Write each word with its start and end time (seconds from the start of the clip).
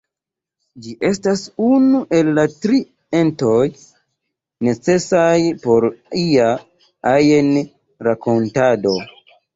Ĝi 0.83 0.93
estas 1.09 1.41
unu 1.65 1.99
el 2.19 2.31
la 2.37 2.45
tri 2.63 2.79
entoj 3.19 3.59
necesaj 4.69 5.37
por 5.67 5.89
ia 6.23 6.49
ajn 7.15 7.53
rakontado. 8.09 8.97